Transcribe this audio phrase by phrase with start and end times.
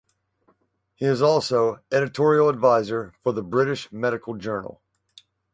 [0.95, 4.81] He is also editorial advisor for the British Medical Journal.